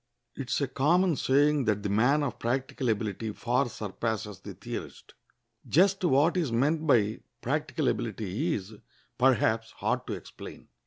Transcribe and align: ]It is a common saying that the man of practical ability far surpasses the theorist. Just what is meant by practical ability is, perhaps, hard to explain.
]It 0.41 0.49
is 0.49 0.59
a 0.61 0.67
common 0.67 1.15
saying 1.15 1.65
that 1.65 1.83
the 1.83 1.89
man 1.89 2.23
of 2.23 2.39
practical 2.39 2.89
ability 2.89 3.33
far 3.33 3.69
surpasses 3.69 4.39
the 4.39 4.55
theorist. 4.55 5.13
Just 5.67 6.03
what 6.03 6.35
is 6.37 6.51
meant 6.51 6.87
by 6.87 7.19
practical 7.39 7.87
ability 7.87 8.55
is, 8.55 8.73
perhaps, 9.19 9.69
hard 9.73 10.07
to 10.07 10.13
explain. 10.13 10.69